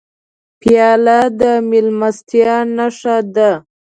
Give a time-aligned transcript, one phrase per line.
[0.61, 3.51] پیاله د میلمستیا نښه ده.